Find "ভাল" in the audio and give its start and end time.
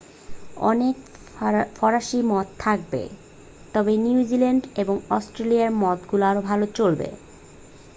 6.49-6.61